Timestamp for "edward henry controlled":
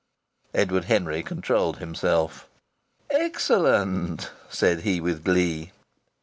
0.55-1.77